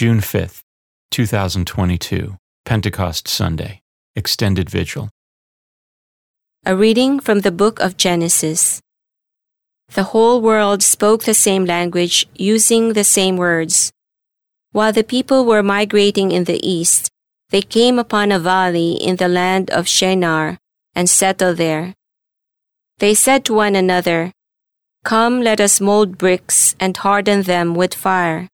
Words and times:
June 0.00 0.20
5th, 0.20 0.62
2022, 1.10 2.38
Pentecost 2.64 3.28
Sunday, 3.28 3.82
Extended 4.16 4.70
Vigil. 4.70 5.10
A 6.64 6.74
reading 6.74 7.20
from 7.20 7.40
the 7.40 7.52
book 7.52 7.78
of 7.80 7.98
Genesis. 7.98 8.80
The 9.92 10.04
whole 10.04 10.40
world 10.40 10.82
spoke 10.82 11.24
the 11.24 11.34
same 11.34 11.66
language, 11.66 12.26
using 12.34 12.94
the 12.94 13.04
same 13.04 13.36
words. 13.36 13.92
While 14.72 14.94
the 14.94 15.04
people 15.04 15.44
were 15.44 15.62
migrating 15.62 16.32
in 16.32 16.44
the 16.44 16.66
east, 16.66 17.10
they 17.50 17.60
came 17.60 17.98
upon 17.98 18.32
a 18.32 18.38
valley 18.38 18.92
in 18.92 19.16
the 19.16 19.28
land 19.28 19.68
of 19.70 19.86
Shinar 19.86 20.56
and 20.94 21.10
settled 21.10 21.58
there. 21.58 21.92
They 23.00 23.12
said 23.12 23.44
to 23.44 23.52
one 23.52 23.76
another, 23.76 24.32
Come, 25.04 25.42
let 25.42 25.60
us 25.60 25.78
mold 25.78 26.16
bricks 26.16 26.74
and 26.80 26.96
harden 26.96 27.42
them 27.42 27.74
with 27.74 27.92
fire. 27.92 28.48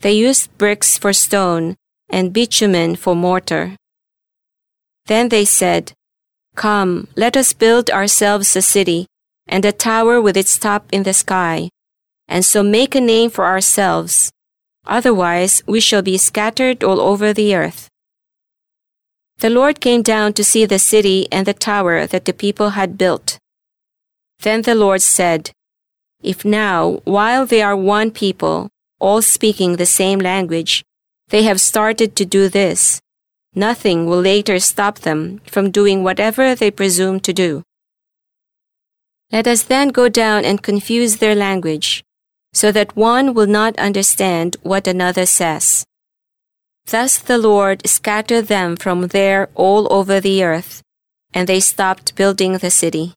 They 0.00 0.12
used 0.12 0.56
bricks 0.58 0.96
for 0.96 1.12
stone 1.12 1.76
and 2.08 2.32
bitumen 2.32 2.96
for 2.96 3.16
mortar. 3.16 3.76
Then 5.06 5.28
they 5.28 5.44
said, 5.44 5.92
Come, 6.54 7.08
let 7.16 7.36
us 7.36 7.52
build 7.52 7.90
ourselves 7.90 8.54
a 8.54 8.62
city 8.62 9.06
and 9.46 9.64
a 9.64 9.72
tower 9.72 10.20
with 10.20 10.36
its 10.36 10.58
top 10.58 10.86
in 10.92 11.02
the 11.02 11.14
sky, 11.14 11.70
and 12.28 12.44
so 12.44 12.62
make 12.62 12.94
a 12.94 13.00
name 13.00 13.30
for 13.30 13.46
ourselves. 13.46 14.30
Otherwise, 14.86 15.62
we 15.66 15.80
shall 15.80 16.02
be 16.02 16.16
scattered 16.16 16.84
all 16.84 17.00
over 17.00 17.32
the 17.32 17.54
earth. 17.54 17.88
The 19.38 19.50
Lord 19.50 19.80
came 19.80 20.02
down 20.02 20.32
to 20.34 20.44
see 20.44 20.64
the 20.64 20.78
city 20.78 21.28
and 21.30 21.46
the 21.46 21.54
tower 21.54 22.06
that 22.06 22.24
the 22.24 22.32
people 22.32 22.70
had 22.70 22.98
built. 22.98 23.38
Then 24.40 24.62
the 24.62 24.74
Lord 24.74 25.02
said, 25.02 25.50
If 26.22 26.44
now, 26.44 27.00
while 27.04 27.46
they 27.46 27.62
are 27.62 27.76
one 27.76 28.10
people, 28.10 28.68
all 28.98 29.22
speaking 29.22 29.76
the 29.76 29.86
same 29.86 30.18
language, 30.18 30.84
they 31.28 31.42
have 31.42 31.60
started 31.60 32.16
to 32.16 32.24
do 32.24 32.48
this. 32.48 33.00
Nothing 33.54 34.06
will 34.06 34.20
later 34.20 34.58
stop 34.58 35.00
them 35.00 35.40
from 35.46 35.70
doing 35.70 36.02
whatever 36.02 36.54
they 36.54 36.70
presume 36.70 37.20
to 37.20 37.32
do. 37.32 37.62
Let 39.30 39.46
us 39.46 39.62
then 39.62 39.88
go 39.88 40.08
down 40.08 40.44
and 40.44 40.62
confuse 40.62 41.16
their 41.16 41.34
language, 41.34 42.02
so 42.52 42.72
that 42.72 42.96
one 42.96 43.34
will 43.34 43.46
not 43.46 43.78
understand 43.78 44.56
what 44.62 44.86
another 44.86 45.26
says. 45.26 45.84
Thus 46.86 47.18
the 47.18 47.36
Lord 47.36 47.86
scattered 47.86 48.46
them 48.46 48.76
from 48.76 49.08
there 49.08 49.50
all 49.54 49.92
over 49.92 50.20
the 50.20 50.42
earth, 50.42 50.82
and 51.34 51.46
they 51.46 51.60
stopped 51.60 52.14
building 52.14 52.54
the 52.56 52.70
city. 52.70 53.12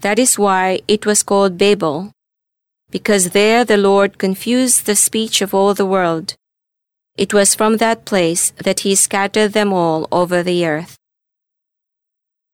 That 0.00 0.18
is 0.18 0.38
why 0.38 0.80
it 0.88 1.06
was 1.06 1.22
called 1.22 1.56
Babel, 1.56 2.10
because 2.92 3.30
there 3.30 3.64
the 3.64 3.78
Lord 3.78 4.18
confused 4.18 4.86
the 4.86 4.94
speech 4.94 5.42
of 5.42 5.52
all 5.52 5.74
the 5.74 5.86
world. 5.86 6.34
It 7.16 7.34
was 7.34 7.54
from 7.54 7.78
that 7.78 8.04
place 8.04 8.52
that 8.62 8.80
he 8.80 8.94
scattered 8.94 9.54
them 9.54 9.72
all 9.72 10.06
over 10.12 10.42
the 10.42 10.64
earth. 10.66 10.96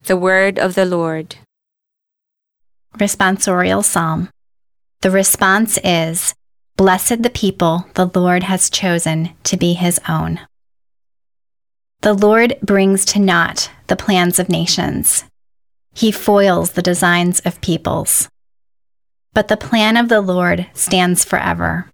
The 0.03 0.17
word 0.17 0.59
of 0.59 0.75
the 0.75 0.87
Lord. 0.87 1.37
Responsorial 2.97 3.85
Psalm. 3.85 4.31
The 5.03 5.11
response 5.11 5.79
is 5.85 6.35
Blessed 6.77 7.23
the 7.23 7.31
people 7.31 7.87
the 7.95 8.07
Lord 8.07 8.45
has 8.45 8.71
chosen 8.71 9.35
to 9.43 9.57
be 9.57 9.75
his 9.75 10.01
own. 10.09 10.41
The 12.03 12.15
Lord 12.15 12.55
brings 12.63 13.05
to 13.07 13.19
naught 13.19 13.71
the 13.89 13.97
plans 13.97 14.39
of 14.39 14.49
nations. 14.49 15.25
He 15.95 16.13
foils 16.13 16.73
the 16.73 16.83
designs 16.83 17.41
of 17.41 17.61
peoples. 17.61 18.29
But 19.39 19.47
the 19.47 19.57
plan 19.57 19.97
of 19.97 20.09
the 20.09 20.21
Lord 20.21 20.67
stands 20.75 21.25
forever, 21.25 21.89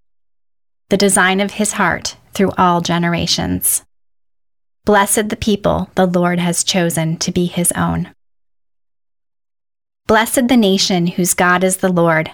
the 0.89 0.97
design 0.97 1.41
of 1.41 1.51
his 1.51 1.73
heart 1.73 2.17
through 2.33 2.53
all 2.57 2.81
generations. 2.81 3.85
Blessed 4.87 5.29
the 5.29 5.37
people 5.37 5.91
the 5.95 6.07
Lord 6.07 6.39
has 6.39 6.65
chosen 6.65 7.19
to 7.19 7.31
be 7.31 7.45
his 7.45 7.71
own. 7.73 8.09
Blessed 10.07 10.49
the 10.49 10.57
nation 10.57 11.07
whose 11.07 11.35
God 11.35 11.63
is 11.63 11.77
the 11.77 11.93
Lord, 11.93 12.31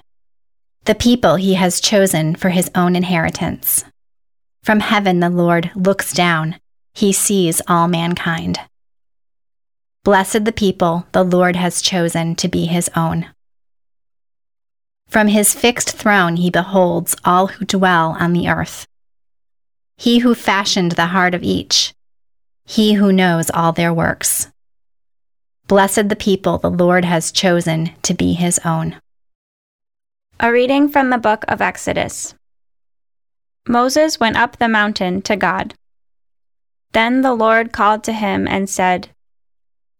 the 0.85 0.95
people 0.95 1.35
he 1.35 1.55
has 1.55 1.81
chosen 1.81 2.37
for 2.37 2.51
his 2.51 2.71
own 2.77 2.95
inheritance. 2.95 3.85
From 4.63 4.79
heaven 4.79 5.19
the 5.19 5.29
Lord 5.29 5.73
looks 5.75 6.13
down, 6.13 6.61
he 6.95 7.13
sees 7.13 7.61
all 7.67 7.89
mankind. 7.89 8.61
Blessed 10.05 10.45
the 10.45 10.53
people 10.53 11.09
the 11.11 11.25
Lord 11.25 11.57
has 11.57 11.83
chosen 11.83 12.37
to 12.37 12.47
be 12.47 12.67
his 12.67 12.89
own. 12.95 13.27
From 15.11 15.27
his 15.27 15.55
fixed 15.55 15.91
throne 15.91 16.37
he 16.37 16.51
beholds 16.51 17.17
all 17.25 17.49
who 17.49 17.65
dwell 17.65 18.17
on 18.21 18.33
the 18.33 18.49
earth. 18.49 18.87
He 19.97 20.21
who 20.21 20.37
fashioned 20.37 20.93
the 20.93 21.07
heart 21.07 21.35
of 21.35 21.43
each, 21.43 21.93
he 22.65 22.93
who 22.95 23.13
knows 23.13 23.51
all 23.51 23.73
their 23.73 23.93
works. 23.93 24.53
Blessed 25.67 26.09
the 26.09 26.17
people 26.17 26.59
the 26.59 26.71
Lord 26.71 27.05
has 27.05 27.33
chosen 27.33 27.91
to 28.03 28.15
be 28.15 28.35
his 28.35 28.61
own. 28.65 29.01
A 30.39 30.53
reading 30.53 30.89
from 30.89 31.11
the 31.11 31.19
book 31.19 31.45
of 31.49 31.61
Exodus. 31.61 32.35
Moses 33.67 34.21
went 34.21 34.37
up 34.37 34.57
the 34.57 34.69
mountain 34.69 35.23
to 35.23 35.37
God. 35.37 35.75
Then 36.93 37.23
the 37.23 37.35
Lord 37.35 37.73
called 37.73 38.05
to 38.05 38.13
him 38.13 38.47
and 38.47 38.71
said, 38.71 39.09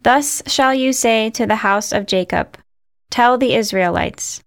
Thus 0.01 0.43
shall 0.47 0.73
you 0.73 0.93
say 0.93 1.31
to 1.31 1.47
the 1.47 1.57
house 1.57 1.93
of 1.93 2.07
Jacob, 2.07 2.57
Tell 3.11 3.37
the 3.37 3.55
Israelites, 3.55 4.41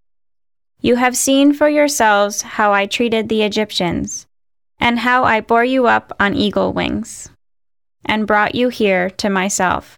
you 0.84 0.98
have 0.98 1.16
seen 1.16 1.54
for 1.54 1.70
yourselves 1.70 2.42
how 2.42 2.74
I 2.74 2.86
treated 2.86 3.30
the 3.30 3.42
Egyptians, 3.42 4.28
and 4.82 5.00
how 5.00 5.24
I 5.24 5.40
bore 5.40 5.64
you 5.64 5.88
up 5.88 6.12
on 6.20 6.36
eagle 6.36 6.74
wings, 6.74 7.32
and 8.04 8.28
brought 8.28 8.54
you 8.54 8.68
here 8.68 9.10
to 9.12 9.30
myself. 9.30 9.98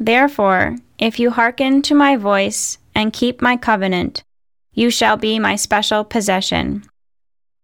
Therefore, 0.00 0.76
if 0.98 1.20
you 1.20 1.30
hearken 1.30 1.82
to 1.82 1.94
my 1.94 2.16
voice 2.16 2.78
and 2.94 3.12
keep 3.12 3.42
my 3.42 3.58
covenant, 3.58 4.24
you 4.72 4.88
shall 4.88 5.18
be 5.18 5.38
my 5.38 5.56
special 5.56 6.04
possession, 6.04 6.84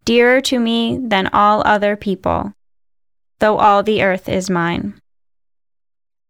dearer 0.04 0.42
to 0.42 0.58
me 0.58 0.98
than 1.02 1.30
all 1.32 1.62
other 1.64 1.96
people, 1.96 2.52
though 3.38 3.56
all 3.56 3.82
the 3.82 4.02
earth 4.02 4.28
is 4.28 4.50
mine. 4.50 5.00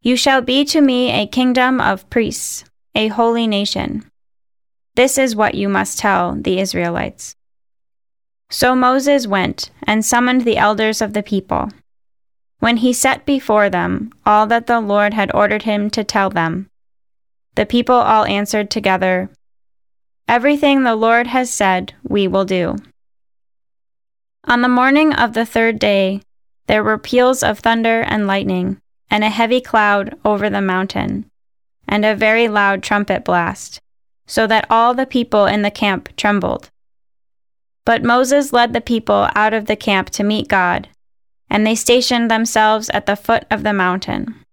You 0.01 0.15
shall 0.17 0.43
be 0.43 0.65
to 0.67 0.81
me 0.81 1.11
a 1.11 1.27
kingdom 1.27 1.81
of 1.81 2.09
priests, 2.09 2.65
a 2.95 3.09
holy 3.09 3.49
nation. 3.49 4.09
This 4.99 5.17
is 5.17 5.37
what 5.37 5.55
you 5.55 5.69
must 5.69 5.97
tell 5.97 6.35
the 6.35 6.59
Israelites. 6.59 7.37
So 8.51 8.75
Moses 8.75 9.29
went 9.29 9.71
and 9.87 10.05
summoned 10.05 10.41
the 10.41 10.57
elders 10.57 11.01
of 11.01 11.13
the 11.13 11.23
people. 11.23 11.69
When 12.59 12.79
he 12.79 12.93
set 12.93 13.25
before 13.25 13.71
them 13.71 14.11
all 14.27 14.49
that 14.49 14.67
the 14.67 14.81
Lord 14.81 15.15
had 15.15 15.33
ordered 15.33 15.63
him 15.63 15.89
to 15.91 16.03
tell 16.03 16.31
them, 16.31 16.69
the 17.55 17.65
people 17.65 17.95
all 17.95 18.25
answered 18.25 18.73
together, 18.73 19.31
Everything 20.27 20.83
the 20.83 20.97
Lord 20.97 21.29
has 21.29 21.49
said, 21.49 21.95
we 22.03 22.27
will 22.27 22.45
do. 22.45 22.75
On 24.49 24.63
the 24.63 24.69
morning 24.69 25.13
of 25.13 25.33
the 25.33 25.47
third 25.47 25.79
day, 25.79 26.23
there 26.67 26.83
were 26.83 26.99
peals 26.99 27.45
of 27.45 27.61
thunder 27.61 28.01
and 28.01 28.27
lightning, 28.27 28.81
and 29.09 29.23
a 29.23 29.31
heavy 29.31 29.61
cloud 29.61 30.19
over 30.25 30.51
the 30.51 30.61
mountain, 30.61 31.31
and 31.87 32.05
a 32.05 32.17
very 32.17 32.49
loud 32.49 32.83
trumpet 32.83 33.25
blast 33.25 33.81
so 34.29 34.47
that 34.47 34.67
all 34.71 34.95
the 34.95 35.07
people 35.07 35.47
in 35.47 35.63
the 35.63 35.71
camp 35.71 36.15
trembled. 36.17 36.71
But 37.85 38.05
Moses 38.05 38.53
led 38.53 38.75
the 38.75 38.81
people 38.81 39.29
out 39.35 39.55
of 39.55 39.67
the 39.67 39.75
camp 39.75 40.11
to 40.11 40.23
meet 40.23 40.47
God, 40.47 40.89
and 41.51 41.67
they 41.67 41.75
stationed 41.75 42.31
themselves 42.31 42.91
at 42.91 43.07
the 43.07 43.17
foot 43.17 43.47
of 43.51 43.65
the 43.65 43.73
mountain. 43.73 44.45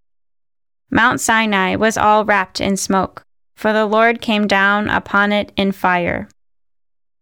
Mount 0.89 1.19
Sinai 1.19 1.75
was 1.75 1.97
all 1.97 2.23
wrapped 2.23 2.61
in 2.61 2.77
smoke, 2.77 3.23
for 3.55 3.73
the 3.73 3.85
Lord 3.85 4.21
came 4.21 4.47
down 4.47 4.89
upon 4.89 5.33
it 5.33 5.51
in 5.57 5.73
fire. 5.73 6.29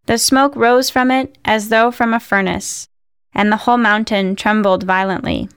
The 0.06 0.20
smoke 0.20 0.56
rose 0.56 0.90
from 0.90 1.10
it 1.10 1.38
as 1.44 1.70
though 1.70 1.90
from 1.90 2.14
a 2.14 2.20
furnace, 2.20 2.88
and 3.34 3.52
the 3.52 3.58
whole 3.58 3.78
mountain 3.78 4.36
trembled 4.36 4.84
violently. 4.84 5.50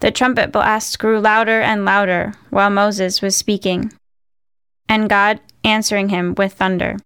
The 0.00 0.10
trumpet 0.10 0.50
blast 0.50 0.98
grew 0.98 1.20
louder 1.20 1.60
and 1.60 1.84
louder 1.84 2.34
while 2.48 2.70
Moses 2.70 3.20
was 3.20 3.36
speaking. 3.36 3.92
And 4.88 5.08
God 5.08 5.40
answering 5.64 6.10
him 6.10 6.34
with 6.36 6.52
thunder. 6.52 6.96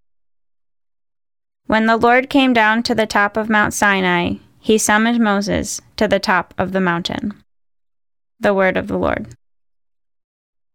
When 1.66 1.86
the 1.86 1.96
Lord 1.96 2.30
came 2.30 2.52
down 2.52 2.82
to 2.84 2.94
the 2.94 3.06
top 3.06 3.36
of 3.36 3.48
Mount 3.48 3.74
Sinai, 3.74 4.34
he 4.58 4.78
summoned 4.78 5.20
Moses 5.20 5.80
to 5.96 6.08
the 6.08 6.18
top 6.18 6.54
of 6.58 6.72
the 6.72 6.80
mountain. 6.80 7.34
The 8.40 8.54
word 8.54 8.76
of 8.76 8.88
the 8.88 8.98
Lord. 8.98 9.34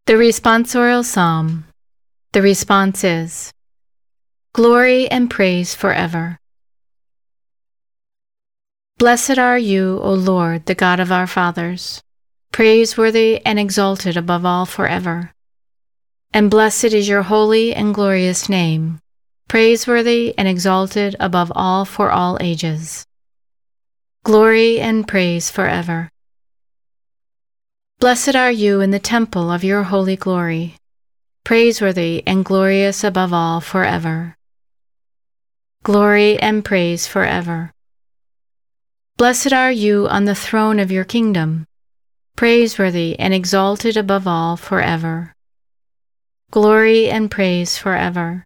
The 0.05 0.13
responsorial 0.13 1.03
psalm. 1.03 1.65
The 2.31 2.41
response 2.41 3.03
is 3.03 3.51
Glory 4.53 5.09
and 5.09 5.29
praise 5.29 5.73
forever. 5.73 6.37
Blessed 8.97 9.37
are 9.39 9.57
you, 9.57 9.99
O 10.01 10.13
Lord, 10.13 10.67
the 10.67 10.75
God 10.75 10.99
of 10.99 11.11
our 11.11 11.27
fathers, 11.27 12.01
praiseworthy 12.51 13.43
and 13.45 13.59
exalted 13.59 14.15
above 14.15 14.45
all 14.45 14.65
forever 14.65 15.33
and 16.33 16.49
blessed 16.49 16.85
is 16.85 17.07
your 17.07 17.21
holy 17.21 17.75
and 17.75 17.93
glorious 17.93 18.49
name, 18.49 18.99
praiseworthy 19.47 20.33
and 20.35 20.47
exalted 20.47 21.15
above 21.19 21.51
all 21.55 21.85
for 21.85 22.11
all 22.11 22.37
ages. 22.41 23.05
glory 24.23 24.79
and 24.79 25.07
praise 25.07 25.51
forever. 25.51 26.09
Blessed 27.99 28.35
are 28.35 28.51
you 28.51 28.81
in 28.81 28.89
the 28.91 28.99
temple 28.99 29.51
of 29.51 29.63
your 29.63 29.83
holy 29.83 30.15
glory, 30.15 30.75
praiseworthy 31.43 32.23
and 32.25 32.43
glorious 32.45 33.03
above 33.03 33.33
all 33.33 33.59
forever. 33.61 34.35
Glory 35.83 36.39
and 36.39 36.63
praise 36.63 37.05
forever. 37.05 37.71
Blessed 39.17 39.53
are 39.53 39.71
you 39.71 40.07
on 40.07 40.25
the 40.25 40.35
throne 40.35 40.79
of 40.79 40.91
your 40.91 41.03
kingdom, 41.03 41.67
praiseworthy 42.35 43.19
and 43.19 43.33
exalted 43.33 43.97
above 43.97 44.25
all 44.25 44.57
forever. 44.57 45.33
Glory 46.53 47.09
and 47.09 47.31
praise 47.31 47.79
forever. 47.79 48.45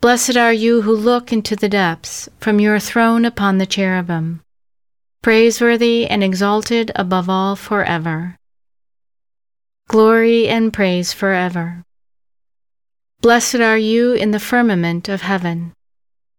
Blessed 0.00 0.38
are 0.38 0.54
you 0.54 0.80
who 0.80 0.96
look 0.96 1.30
into 1.30 1.54
the 1.54 1.68
depths 1.68 2.30
from 2.40 2.60
your 2.60 2.78
throne 2.78 3.26
upon 3.26 3.58
the 3.58 3.66
cherubim, 3.66 4.40
praiseworthy 5.20 6.06
and 6.06 6.24
exalted 6.24 6.90
above 6.96 7.28
all 7.28 7.56
forever. 7.56 8.38
Glory 9.88 10.48
and 10.48 10.72
praise 10.72 11.12
forever. 11.12 11.84
Blessed 13.20 13.60
are 13.60 13.76
you 13.76 14.14
in 14.14 14.30
the 14.30 14.40
firmament 14.40 15.10
of 15.10 15.20
heaven, 15.20 15.74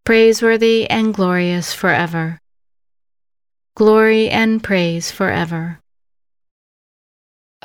praiseworthy 0.02 0.90
and 0.90 1.14
glorious 1.14 1.72
forever. 1.72 2.40
Glory 3.76 4.30
and 4.30 4.64
praise 4.64 5.12
forever. 5.12 5.78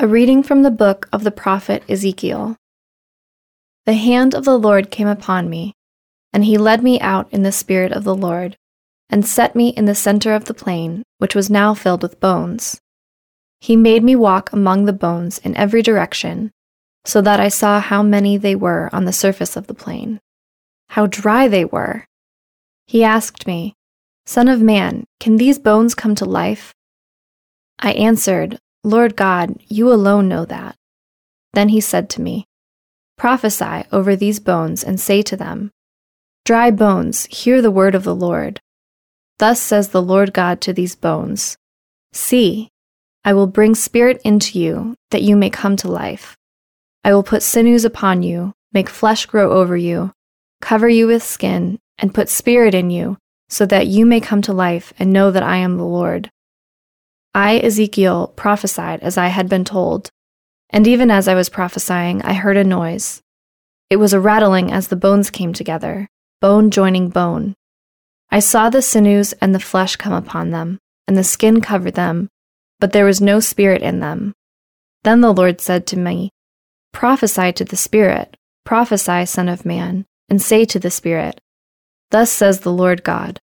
A 0.02 0.08
reading 0.08 0.44
from 0.44 0.64
the 0.64 0.72
book 0.72 1.10
of 1.12 1.26
the 1.26 1.30
prophet 1.32 1.84
Ezekiel. 1.90 2.56
The 3.86 3.96
hand 3.96 4.34
of 4.34 4.46
the 4.46 4.58
Lord 4.58 4.92
came 4.92 5.10
upon 5.10 5.50
me 5.50 5.74
and 6.32 6.46
he 6.46 6.58
led 6.58 6.82
me 6.82 7.02
out 7.02 7.28
in 7.34 7.44
the 7.44 7.52
Spirit 7.52 7.92
of 7.92 8.06
the 8.06 8.16
Lord, 8.16 8.56
and 9.10 9.26
set 9.26 9.58
me 9.58 9.70
in 9.70 9.84
the 9.84 9.96
center 9.96 10.34
of 10.34 10.46
the 10.46 10.54
plain, 10.54 11.04
which 11.18 11.36
was 11.36 11.50
now 11.50 11.74
filled 11.74 12.02
with 12.02 12.22
bones. 12.22 12.80
He 13.60 13.76
made 13.76 14.02
me 14.02 14.16
walk 14.16 14.54
among 14.54 14.86
the 14.86 14.94
bones 14.94 15.38
in 15.40 15.58
every 15.58 15.82
direction, 15.82 16.52
so 17.04 17.20
that 17.22 17.42
I 17.42 17.50
saw 17.50 17.82
how 17.82 18.02
many 18.02 18.38
they 18.38 18.56
were 18.56 18.90
on 18.94 19.04
the 19.04 19.12
surface 19.12 19.58
of 19.58 19.68
the 19.68 19.74
plain, 19.74 20.22
how 20.90 21.08
dry 21.08 21.50
they 21.50 21.66
were. 21.66 22.06
He 22.88 23.04
asked 23.04 23.46
me, 23.46 23.74
Son 24.26 24.48
of 24.48 24.62
man, 24.62 25.04
can 25.20 25.36
these 25.36 25.60
bones 25.60 25.94
come 25.94 26.16
to 26.16 26.26
life? 26.26 26.74
I 27.80 27.92
answered, 27.94 28.60
Lord 28.84 29.16
God, 29.16 29.56
you 29.68 29.92
alone 29.92 30.28
know 30.28 30.46
that. 30.46 30.76
Then 31.54 31.70
he 31.70 31.82
said 31.82 32.10
to 32.12 32.22
me, 32.22 32.46
Prophesy 33.18 33.84
over 33.92 34.16
these 34.16 34.40
bones 34.40 34.84
and 34.84 35.00
say 35.00 35.22
to 35.24 35.36
them, 35.36 35.72
Dry 36.46 36.72
bones, 36.72 37.26
hear 37.26 37.62
the 37.62 37.72
word 37.72 37.96
of 37.96 38.04
the 38.04 38.16
Lord. 38.16 38.62
Thus 39.40 39.60
says 39.60 39.90
the 39.90 40.02
Lord 40.02 40.34
God 40.34 40.62
to 40.62 40.74
these 40.74 40.96
bones 40.96 41.58
See, 42.12 42.70
I 43.24 43.34
will 43.34 43.48
bring 43.48 43.76
spirit 43.76 44.22
into 44.24 44.58
you, 44.58 44.96
that 45.12 45.22
you 45.22 45.36
may 45.36 45.50
come 45.50 45.76
to 45.78 45.92
life. 45.92 46.36
I 47.04 47.14
will 47.14 47.24
put 47.24 47.44
sinews 47.44 47.86
upon 47.86 48.24
you, 48.24 48.54
make 48.74 48.90
flesh 48.90 49.26
grow 49.26 49.52
over 49.52 49.78
you, 49.78 50.12
cover 50.62 50.90
you 50.90 51.08
with 51.08 51.22
skin, 51.22 51.80
and 51.98 52.14
put 52.14 52.30
spirit 52.30 52.74
in 52.74 52.90
you, 52.90 53.18
so 53.50 53.66
that 53.66 53.88
you 53.88 54.06
may 54.06 54.20
come 54.20 54.42
to 54.44 54.54
life 54.54 54.94
and 54.98 55.14
know 55.14 55.32
that 55.32 55.44
I 55.44 55.58
am 55.58 55.78
the 55.78 55.86
Lord. 55.86 56.32
I, 57.34 57.60
Ezekiel, 57.60 58.34
prophesied 58.36 59.02
as 59.02 59.18
I 59.18 59.28
had 59.28 59.50
been 59.50 59.66
told, 59.66 60.10
and 60.70 60.88
even 60.88 61.12
as 61.12 61.28
I 61.28 61.36
was 61.36 61.50
prophesying, 61.50 62.22
I 62.24 62.34
heard 62.34 62.58
a 62.58 62.64
noise. 62.64 63.22
It 63.90 63.98
was 63.98 64.14
a 64.14 64.20
rattling 64.20 64.72
as 64.72 64.88
the 64.88 64.96
bones 64.96 65.30
came 65.30 65.54
together 65.54 66.08
bone 66.42 66.72
joining 66.72 67.10
bone. 67.10 67.54
I 68.32 68.40
saw 68.40 68.70
the 68.70 68.82
sinews 68.82 69.34
and 69.42 69.54
the 69.54 69.60
flesh 69.60 69.98
come 69.98 70.14
upon 70.14 70.52
them, 70.52 70.80
and 71.06 71.18
the 71.18 71.24
skin 71.24 71.60
covered 71.60 71.96
them, 71.96 72.30
but 72.80 72.94
there 72.94 73.04
was 73.04 73.20
no 73.20 73.42
spirit 73.42 73.82
in 73.82 74.00
them. 74.00 74.34
Then 75.04 75.22
the 75.22 75.34
Lord 75.34 75.60
said 75.60 75.86
to 75.88 75.98
me, 75.98 76.30
Prophesy 76.94 77.52
to 77.54 77.66
the 77.66 77.76
Spirit, 77.76 78.36
prophesy, 78.66 79.26
Son 79.26 79.50
of 79.50 79.66
Man, 79.66 80.06
and 80.30 80.42
say 80.42 80.66
to 80.66 80.80
the 80.80 80.92
Spirit, 80.92 81.40
Thus 82.12 82.32
says 82.32 82.62
the 82.62 82.72
Lord 82.72 83.04
God 83.04 83.40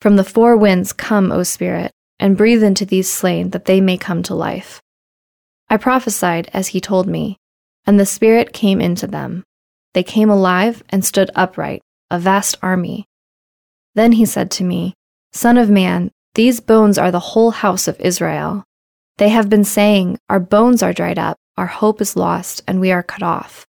From 0.00 0.16
the 0.16 0.24
four 0.24 0.56
winds 0.56 0.92
come, 0.92 1.32
O 1.32 1.42
Spirit, 1.42 1.92
and 2.18 2.36
breathe 2.36 2.62
into 2.62 2.84
these 2.84 3.10
slain 3.10 3.50
that 3.50 3.64
they 3.64 3.80
may 3.80 3.96
come 3.96 4.22
to 4.24 4.34
life. 4.34 4.80
I 5.70 5.76
prophesied 5.76 6.50
as 6.52 6.68
he 6.68 6.80
told 6.80 7.06
me, 7.06 7.36
and 7.86 7.98
the 7.98 8.06
Spirit 8.06 8.52
came 8.52 8.80
into 8.80 9.06
them. 9.06 9.44
They 9.94 10.02
came 10.02 10.30
alive 10.30 10.82
and 10.90 11.04
stood 11.04 11.30
upright 11.34 11.82
a 12.10 12.18
vast 12.18 12.56
army. 12.62 13.04
Then 13.94 14.12
he 14.12 14.24
said 14.24 14.50
to 14.52 14.64
me, 14.64 14.94
Son 15.32 15.58
of 15.58 15.68
man, 15.68 16.10
these 16.34 16.60
bones 16.60 16.98
are 16.98 17.10
the 17.10 17.20
whole 17.20 17.50
house 17.50 17.88
of 17.88 18.00
Israel. 18.00 18.64
They 19.18 19.28
have 19.30 19.48
been 19.48 19.64
saying, 19.64 20.18
Our 20.28 20.40
bones 20.40 20.82
are 20.82 20.92
dried 20.92 21.18
up, 21.18 21.36
our 21.56 21.66
hope 21.66 22.00
is 22.00 22.16
lost, 22.16 22.62
and 22.66 22.80
we 22.80 22.92
are 22.92 23.02
cut 23.02 23.22
off. 23.22 23.66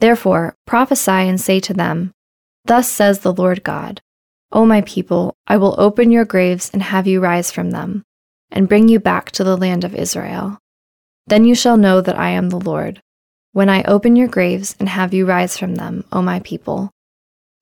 Therefore, 0.00 0.54
prophesy 0.66 1.10
and 1.10 1.40
say 1.40 1.60
to 1.60 1.74
them, 1.74 2.12
Thus 2.64 2.90
says 2.90 3.20
the 3.20 3.32
Lord 3.32 3.62
God, 3.62 4.00
O 4.52 4.64
my 4.64 4.80
people, 4.82 5.36
I 5.46 5.56
will 5.56 5.74
open 5.78 6.10
your 6.10 6.24
graves 6.24 6.70
and 6.72 6.82
have 6.82 7.06
you 7.06 7.20
rise 7.20 7.50
from 7.50 7.70
them, 7.70 8.04
and 8.50 8.68
bring 8.68 8.88
you 8.88 9.00
back 9.00 9.30
to 9.32 9.44
the 9.44 9.56
land 9.56 9.84
of 9.84 9.94
Israel. 9.94 10.58
Then 11.26 11.44
you 11.44 11.54
shall 11.54 11.76
know 11.76 12.00
that 12.00 12.18
I 12.18 12.30
am 12.30 12.50
the 12.50 12.60
Lord, 12.60 13.02
when 13.52 13.68
I 13.68 13.82
open 13.84 14.16
your 14.16 14.28
graves 14.28 14.76
and 14.78 14.88
have 14.88 15.12
you 15.12 15.26
rise 15.26 15.56
from 15.56 15.74
them, 15.74 16.04
O 16.12 16.22
my 16.22 16.40
people. 16.40 16.90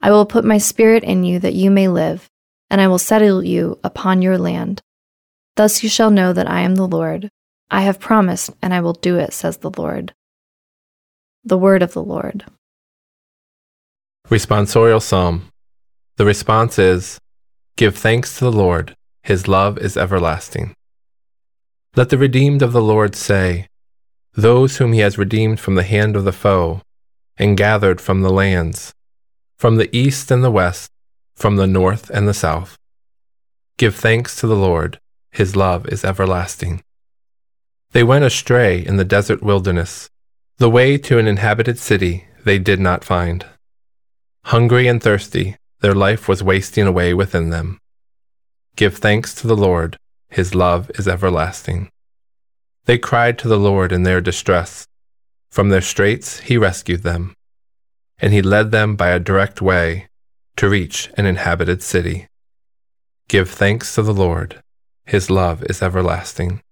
I 0.03 0.11
will 0.11 0.27
put 0.27 0.45
my 0.45 0.59
spirit 0.59 1.05
in 1.05 1.25
you 1.25 1.39
that 1.39 1.55
you 1.55 1.71
may 1.71 1.89
live, 1.89 2.29
and 2.69 2.81
I 2.81 2.89
will 2.89 2.99
settle 2.99 3.43
you 3.43 3.79
upon 3.83 4.21
your 4.21 4.37
land. 4.37 4.83
Thus 5.57 5.83
you 5.83 5.89
shall 5.89 6.11
know 6.11 6.33
that 6.33 6.51
I 6.51 6.61
am 6.61 6.75
the 6.75 6.89
Lord. 6.89 7.31
I 7.71 7.83
have 7.83 8.01
promised, 8.01 8.51
and 8.61 8.75
I 8.75 8.81
will 8.81 8.93
do 8.93 9.19
it, 9.19 9.33
says 9.33 9.59
the 9.59 9.71
Lord. 9.71 10.13
The 11.45 11.57
word 11.57 11.83
of 11.83 11.93
the 11.93 12.03
Lord. 12.03 12.45
Responsorial 14.29 15.01
Psalm. 15.01 15.49
The 16.17 16.25
response 16.25 16.79
is 16.79 17.19
Give 17.77 17.97
thanks 17.97 18.39
to 18.39 18.45
the 18.45 18.53
Lord, 18.53 18.95
his 19.23 19.49
love 19.49 19.79
is 19.79 19.97
everlasting. 19.97 20.75
Let 21.97 22.11
the 22.11 22.19
redeemed 22.19 22.63
of 22.63 22.73
the 22.73 22.83
Lord 22.83 23.15
say, 23.17 23.67
Those 24.35 24.77
whom 24.77 24.93
he 24.93 25.01
has 25.01 25.19
redeemed 25.19 25.61
from 25.61 25.75
the 25.75 25.83
hand 25.83 26.17
of 26.17 26.25
the 26.25 26.33
foe, 26.33 26.83
and 27.37 27.57
gathered 27.57 28.01
from 28.01 28.23
the 28.23 28.31
lands 28.31 28.95
from 29.65 29.77
the 29.77 29.97
east 29.97 30.31
and 30.31 30.43
the 30.45 30.51
west, 30.51 30.91
from 31.35 31.57
the 31.57 31.67
north 31.67 32.11
and 32.11 32.29
the 32.29 32.35
south. 32.35 32.77
Give 33.79 33.95
thanks 33.95 34.37
to 34.37 34.47
the 34.47 34.57
Lord, 34.57 35.01
his 35.31 35.57
love 35.57 35.89
is 35.89 36.05
everlasting. 36.05 36.83
They 37.93 38.05
went 38.05 38.25
astray 38.25 38.85
in 38.85 38.97
the 38.97 39.05
desert 39.05 39.43
wilderness. 39.43 40.11
The 40.59 40.71
way 40.71 40.99
to 40.99 41.19
an 41.19 41.27
inhabited 41.27 41.79
city 41.79 42.27
they 42.45 42.59
did 42.59 42.79
not 42.79 43.05
find. 43.05 43.47
Hungry 44.45 44.87
and 44.87 45.03
thirsty, 45.03 45.57
their 45.81 45.95
life 45.95 46.29
was 46.29 46.43
wasting 46.43 46.87
away 46.87 47.15
within 47.15 47.51
them. 47.51 47.79
Give 48.77 48.97
thanks 48.97 49.35
to 49.37 49.47
the 49.47 49.57
Lord, 49.57 49.97
his 50.29 50.55
love 50.55 50.91
is 50.95 51.07
everlasting. 51.07 51.91
They 52.87 52.99
cried 52.99 53.39
to 53.39 53.49
the 53.49 53.59
Lord 53.59 53.93
in 53.93 54.03
their 54.03 54.21
distress. 54.21 54.87
From 55.51 55.69
their 55.69 55.81
straits 55.81 56.41
he 56.41 56.59
rescued 56.59 57.03
them 57.03 57.35
and 58.19 58.33
he 58.33 58.43
led 58.43 58.71
them 58.71 58.97
by 58.97 59.11
a 59.11 59.19
direct 59.19 59.61
way 59.61 60.07
to 60.57 60.69
reach 60.69 61.11
an 61.17 61.27
inhabited 61.27 61.83
city. 61.83 62.27
Give 63.29 63.51
thanks 63.51 63.95
to 63.95 64.03
the 64.03 64.15
Lord, 64.15 64.63
his 65.05 65.31
love 65.31 65.63
is 65.65 65.83
everlasting. 65.83 66.63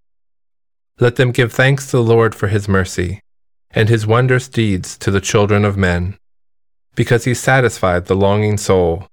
Let 1.01 1.17
them 1.17 1.33
give 1.33 1.53
thanks 1.53 1.91
to 1.91 1.97
the 1.97 2.03
Lord 2.03 2.35
for 2.35 2.49
his 2.49 2.69
mercy, 2.69 3.21
and 3.71 3.89
his 3.89 4.07
wondrous 4.07 4.49
deeds 4.49 4.97
to 4.99 5.11
the 5.11 5.21
children 5.21 5.65
of 5.65 5.77
men, 5.77 6.17
because 6.95 7.25
he 7.25 7.35
satisfied 7.35 8.07
the 8.07 8.17
longing 8.17 8.59
soul, 8.59 9.07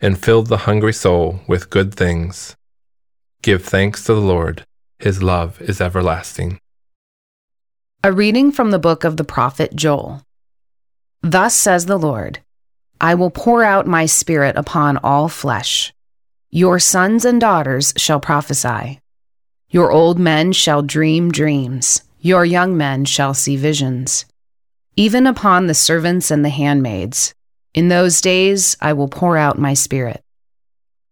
and 0.00 0.22
filled 0.22 0.48
the 0.48 0.58
hungry 0.68 0.92
soul 0.92 1.40
with 1.46 1.70
good 1.70 1.94
things. 1.94 2.56
Give 3.42 3.64
thanks 3.64 4.04
to 4.04 4.14
the 4.14 4.20
Lord, 4.20 4.64
his 4.98 5.22
love 5.22 5.60
is 5.60 5.80
everlasting. 5.80 6.58
A 8.04 8.12
reading 8.12 8.50
from 8.50 8.72
the 8.72 8.78
book 8.78 9.04
of 9.04 9.16
the 9.16 9.24
prophet 9.24 9.74
Joel. 9.76 10.22
Thus 11.22 11.54
says 11.54 11.86
the 11.86 11.98
Lord 11.98 12.40
I 13.00 13.14
will 13.14 13.30
pour 13.30 13.64
out 13.64 13.86
my 13.86 14.06
spirit 14.06 14.56
upon 14.56 14.98
all 14.98 15.28
flesh. 15.28 15.92
Your 16.50 16.78
sons 16.78 17.24
and 17.24 17.40
daughters 17.40 17.94
shall 17.96 18.20
prophesy. 18.20 19.00
Your 19.70 19.90
old 19.90 20.18
men 20.18 20.52
shall 20.52 20.82
dream 20.82 21.32
dreams. 21.32 22.02
Your 22.20 22.44
young 22.44 22.76
men 22.76 23.04
shall 23.04 23.34
see 23.34 23.56
visions. 23.56 24.26
Even 24.96 25.26
upon 25.26 25.66
the 25.66 25.74
servants 25.74 26.30
and 26.30 26.44
the 26.44 26.50
handmaids. 26.50 27.34
In 27.72 27.88
those 27.88 28.20
days 28.20 28.76
I 28.80 28.92
will 28.92 29.08
pour 29.08 29.38
out 29.38 29.58
my 29.58 29.72
spirit. 29.72 30.22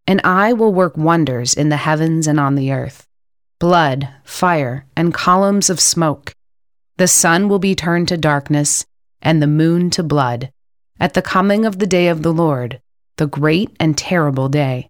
And 0.07 0.21
I 0.23 0.53
will 0.53 0.73
work 0.73 0.97
wonders 0.97 1.55
in 1.55 1.71
the 1.71 1.79
heavens 1.79 2.27
and 2.27 2.39
on 2.39 2.55
the 2.55 2.73
earth 2.73 3.07
blood, 3.59 4.09
fire, 4.25 4.87
and 4.97 5.13
columns 5.13 5.69
of 5.69 5.79
smoke. 5.79 6.35
The 6.97 7.07
sun 7.07 7.49
will 7.49 7.59
be 7.59 7.75
turned 7.75 8.09
to 8.09 8.17
darkness 8.17 8.87
and 9.23 9.43
the 9.43 9.47
moon 9.47 9.91
to 9.91 10.03
blood, 10.03 10.51
at 10.99 11.13
the 11.15 11.23
coming 11.23 11.67
of 11.67 11.79
the 11.79 11.87
day 11.87 12.09
of 12.09 12.23
the 12.23 12.33
Lord, 12.33 12.81
the 13.17 13.27
great 13.27 13.77
and 13.79 13.97
terrible 13.97 14.49
day. 14.49 14.89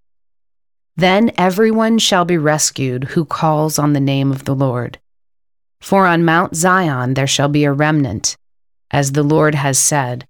Then 0.97 1.33
everyone 1.37 1.99
shall 1.99 2.25
be 2.25 2.39
rescued 2.39 3.05
who 3.05 3.25
calls 3.25 3.79
on 3.79 3.93
the 3.93 4.01
name 4.01 4.31
of 4.31 4.45
the 4.45 4.55
Lord. 4.55 4.99
For 5.81 6.07
on 6.07 6.25
Mount 6.25 6.55
Zion 6.55 7.15
there 7.15 7.27
shall 7.27 7.49
be 7.49 7.65
a 7.65 7.73
remnant, 7.73 8.37
as 8.91 9.13
the 9.13 9.23
Lord 9.23 9.55
has 9.55 9.79
said, 9.79 10.27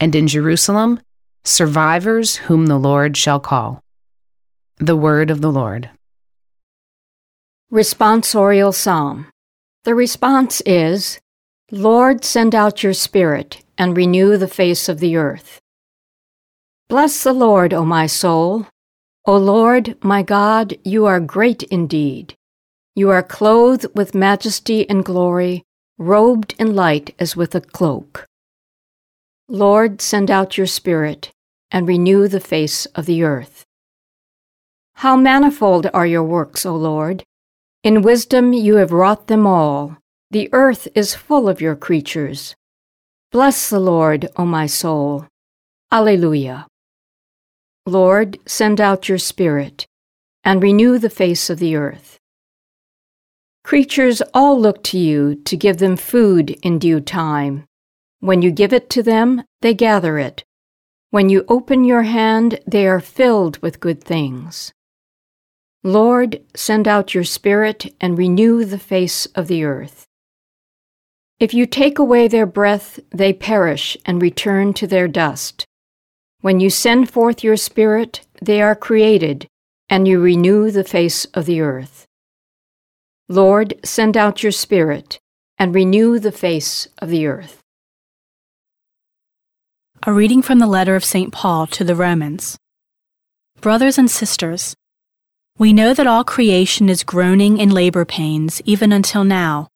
and 0.00 0.14
in 0.14 0.26
Jerusalem 0.26 1.00
survivors 1.44 2.36
whom 2.36 2.66
the 2.66 2.78
Lord 2.78 3.16
shall 3.16 3.40
call. 3.40 3.82
The 4.78 4.96
word 4.96 5.30
of 5.30 5.40
the 5.40 5.52
Lord. 5.52 5.90
Responsorial 7.72 8.74
Psalm. 8.74 9.26
The 9.84 9.94
response 9.94 10.62
is 10.64 11.20
Lord, 11.70 12.24
send 12.24 12.54
out 12.54 12.82
your 12.82 12.92
Spirit 12.92 13.64
and 13.76 13.96
renew 13.96 14.36
the 14.36 14.48
face 14.48 14.88
of 14.88 15.00
the 15.00 15.16
earth. 15.16 15.60
Bless 16.88 17.24
the 17.24 17.32
Lord, 17.32 17.72
O 17.74 17.84
my 17.84 18.06
soul. 18.06 18.66
O 19.26 19.36
Lord, 19.36 19.96
my 20.02 20.22
God, 20.22 20.76
you 20.84 21.06
are 21.06 21.18
great 21.18 21.62
indeed. 21.64 22.36
You 22.94 23.10
are 23.10 23.22
clothed 23.22 23.86
with 23.94 24.14
majesty 24.14 24.88
and 24.88 25.04
glory, 25.04 25.64
robed 25.98 26.54
in 26.58 26.74
light 26.74 27.14
as 27.18 27.36
with 27.36 27.54
a 27.54 27.60
cloak. 27.60 28.26
Lord, 29.48 30.00
send 30.00 30.30
out 30.30 30.56
your 30.58 30.66
Spirit 30.66 31.30
and 31.70 31.86
renew 31.86 32.28
the 32.28 32.40
face 32.40 32.86
of 32.86 33.06
the 33.06 33.22
earth. 33.22 33.64
How 34.96 35.16
manifold 35.16 35.88
are 35.92 36.06
your 36.06 36.22
works, 36.22 36.64
O 36.64 36.74
Lord! 36.74 37.24
In 37.82 38.02
wisdom 38.02 38.52
you 38.52 38.76
have 38.76 38.92
wrought 38.92 39.26
them 39.26 39.46
all. 39.46 39.98
The 40.30 40.48
earth 40.52 40.88
is 40.94 41.14
full 41.14 41.48
of 41.48 41.60
your 41.60 41.76
creatures. 41.76 42.54
Bless 43.30 43.68
the 43.68 43.80
Lord, 43.80 44.28
O 44.36 44.46
my 44.46 44.66
soul. 44.66 45.26
Alleluia. 45.92 46.66
Lord, 47.86 48.38
send 48.46 48.80
out 48.80 49.08
your 49.08 49.18
Spirit 49.18 49.86
and 50.42 50.62
renew 50.62 50.98
the 50.98 51.10
face 51.10 51.50
of 51.50 51.58
the 51.58 51.76
earth. 51.76 52.18
Creatures 53.64 54.20
all 54.34 54.60
look 54.60 54.82
to 54.84 54.98
you 54.98 55.36
to 55.36 55.56
give 55.56 55.78
them 55.78 55.96
food 55.96 56.50
in 56.62 56.78
due 56.78 57.00
time. 57.00 57.64
When 58.20 58.42
you 58.42 58.50
give 58.50 58.74
it 58.74 58.90
to 58.90 59.02
them, 59.02 59.42
they 59.62 59.72
gather 59.72 60.18
it. 60.18 60.44
When 61.10 61.30
you 61.30 61.46
open 61.48 61.84
your 61.84 62.02
hand, 62.02 62.60
they 62.66 62.86
are 62.86 63.00
filled 63.00 63.56
with 63.62 63.80
good 63.80 64.04
things. 64.04 64.70
Lord, 65.82 66.42
send 66.54 66.86
out 66.86 67.14
your 67.14 67.24
Spirit 67.24 67.94
and 68.02 68.18
renew 68.18 68.66
the 68.66 68.78
face 68.78 69.24
of 69.34 69.48
the 69.48 69.64
earth. 69.64 70.04
If 71.40 71.54
you 71.54 71.64
take 71.64 71.98
away 71.98 72.28
their 72.28 72.46
breath, 72.46 73.00
they 73.10 73.32
perish 73.32 73.96
and 74.04 74.20
return 74.20 74.74
to 74.74 74.86
their 74.86 75.08
dust. 75.08 75.64
When 76.42 76.60
you 76.60 76.68
send 76.68 77.10
forth 77.10 77.42
your 77.42 77.56
Spirit, 77.56 78.20
they 78.42 78.60
are 78.60 78.74
created, 78.74 79.46
and 79.88 80.06
you 80.06 80.20
renew 80.20 80.70
the 80.70 80.84
face 80.84 81.24
of 81.26 81.46
the 81.46 81.62
earth. 81.62 82.06
Lord, 83.28 83.74
send 83.82 84.18
out 84.18 84.42
your 84.42 84.52
Spirit, 84.52 85.18
and 85.58 85.74
renew 85.74 86.18
the 86.18 86.32
face 86.32 86.88
of 86.98 87.08
the 87.08 87.26
earth. 87.26 87.62
A 90.06 90.12
reading 90.12 90.42
from 90.42 90.58
the 90.58 90.66
letter 90.66 90.94
of 90.94 91.04
St. 91.04 91.32
Paul 91.32 91.66
to 91.68 91.84
the 91.84 91.94
Romans. 91.94 92.58
Brothers 93.62 93.96
and 93.96 94.10
sisters, 94.10 94.74
we 95.56 95.72
know 95.72 95.94
that 95.94 96.06
all 96.06 96.22
creation 96.22 96.90
is 96.90 97.02
groaning 97.02 97.56
in 97.56 97.70
labor 97.70 98.04
pains 98.04 98.60
even 98.66 98.92
until 98.92 99.24
now. 99.24 99.68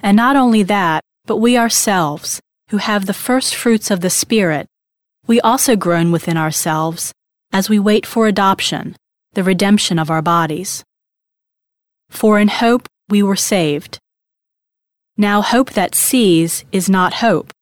And 0.00 0.16
not 0.16 0.36
only 0.36 0.62
that, 0.62 1.02
but 1.24 1.38
we 1.38 1.58
ourselves, 1.58 2.40
who 2.68 2.76
have 2.76 3.06
the 3.06 3.14
first 3.14 3.56
fruits 3.56 3.90
of 3.90 4.00
the 4.00 4.10
Spirit, 4.10 4.68
we 5.26 5.40
also 5.40 5.74
groan 5.74 6.12
within 6.12 6.36
ourselves 6.36 7.12
as 7.52 7.68
we 7.68 7.80
wait 7.80 8.06
for 8.06 8.28
adoption, 8.28 8.94
the 9.32 9.42
redemption 9.42 9.98
of 9.98 10.10
our 10.10 10.22
bodies. 10.22 10.84
For 12.10 12.38
in 12.38 12.48
hope 12.48 12.88
we 13.08 13.22
were 13.22 13.36
saved. 13.36 13.98
Now, 15.16 15.42
hope 15.42 15.70
that 15.72 15.94
sees 15.94 16.64
is 16.72 16.88
not 16.88 17.14
hope, 17.14 17.52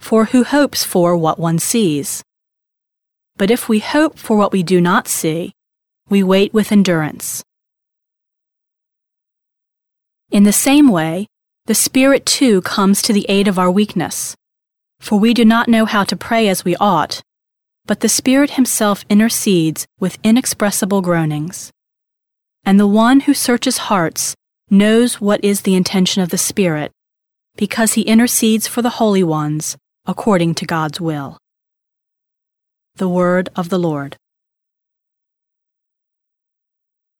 for 0.00 0.26
who 0.26 0.42
hopes 0.42 0.82
for 0.84 1.16
what 1.16 1.38
one 1.38 1.58
sees? 1.58 2.22
But 3.36 3.50
if 3.50 3.68
we 3.68 3.78
hope 3.78 4.18
for 4.18 4.36
what 4.36 4.52
we 4.52 4.62
do 4.62 4.80
not 4.80 5.06
see, 5.08 5.52
we 6.08 6.22
wait 6.22 6.52
with 6.52 6.72
endurance. 6.72 7.42
In 10.30 10.42
the 10.42 10.52
same 10.52 10.88
way, 10.88 11.26
the 11.66 11.74
Spirit 11.74 12.26
too 12.26 12.62
comes 12.62 13.02
to 13.02 13.12
the 13.12 13.26
aid 13.28 13.46
of 13.46 13.58
our 13.58 13.70
weakness. 13.70 14.34
For 14.98 15.18
we 15.18 15.34
do 15.34 15.44
not 15.44 15.68
know 15.68 15.84
how 15.84 16.04
to 16.04 16.16
pray 16.16 16.48
as 16.48 16.64
we 16.64 16.74
ought, 16.76 17.22
but 17.86 18.00
the 18.00 18.08
Spirit 18.08 18.52
Himself 18.52 19.04
intercedes 19.08 19.86
with 20.00 20.18
inexpressible 20.24 21.00
groanings. 21.02 21.70
And 22.64 22.78
the 22.78 22.86
one 22.86 23.20
who 23.20 23.34
searches 23.34 23.76
hearts 23.76 24.36
knows 24.70 25.20
what 25.20 25.42
is 25.42 25.62
the 25.62 25.74
intention 25.74 26.22
of 26.22 26.28
the 26.28 26.38
Spirit, 26.38 26.92
because 27.56 27.94
He 27.94 28.02
intercedes 28.02 28.68
for 28.68 28.82
the 28.82 28.96
holy 29.00 29.24
ones 29.24 29.76
according 30.06 30.54
to 30.56 30.66
God's 30.66 31.00
will. 31.00 31.38
The 32.96 33.08
Word 33.08 33.48
of 33.56 33.68
the 33.68 33.78
Lord. 33.78 34.16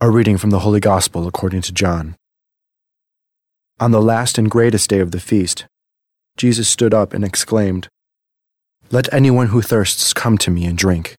A 0.01 0.11
reading 0.11 0.39
from 0.39 0.51
the 0.51 0.61
Holy 0.61 0.81
Gospel 0.81 1.27
according 1.27 1.63
to 1.63 1.73
John. 1.73 2.17
On 3.81 3.91
the 3.91 4.03
last 4.03 4.39
and 4.39 4.51
greatest 4.51 4.91
day 4.91 5.01
of 5.01 5.11
the 5.11 5.21
feast, 5.21 5.67
Jesus 6.37 6.69
stood 6.69 6.95
up 6.95 7.13
and 7.13 7.25
exclaimed, 7.25 7.89
Let 8.91 9.13
anyone 9.13 9.49
who 9.49 9.61
thirsts 9.61 10.13
come 10.13 10.39
to 10.39 10.51
me 10.51 10.65
and 10.67 10.79
drink. 10.79 11.17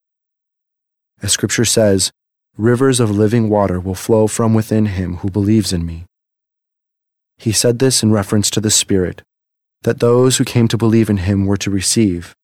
As 1.22 1.34
Scripture 1.34 1.66
says, 1.66 2.12
rivers 2.58 3.00
of 3.00 3.10
living 3.10 3.50
water 3.50 3.80
will 3.80 3.96
flow 3.96 4.28
from 4.28 4.54
within 4.54 4.86
him 4.86 5.18
who 5.18 5.30
believes 5.30 5.74
in 5.74 5.86
me. 5.86 6.06
He 7.38 7.52
said 7.52 7.80
this 7.80 8.04
in 8.04 8.12
reference 8.12 8.50
to 8.52 8.62
the 8.62 8.70
Spirit, 8.70 9.24
that 9.82 10.00
those 10.00 10.38
who 10.38 10.46
came 10.46 10.68
to 10.68 10.78
believe 10.78 11.10
in 11.10 11.18
him 11.18 11.46
were 11.46 11.58
to 11.58 11.72
receive. 11.72 12.36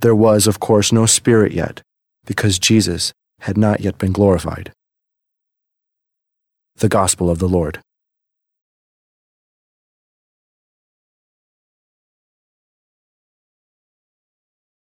There 0.00 0.14
was, 0.14 0.46
of 0.46 0.58
course, 0.58 0.90
no 0.90 1.06
Spirit 1.06 1.52
yet, 1.52 1.82
because 2.24 2.58
Jesus 2.58 3.12
had 3.40 3.58
not 3.58 3.80
yet 3.80 3.98
been 3.98 4.12
glorified. 4.12 4.72
The 6.76 6.88
Gospel 6.88 7.30
of 7.30 7.38
the 7.38 7.48
Lord. 7.48 7.80